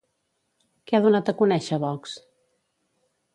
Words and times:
Què 0.91 0.97
ha 0.97 1.01
donat 1.03 1.29
a 1.33 1.35
conèixer 1.43 1.79
Vox? 1.85 2.17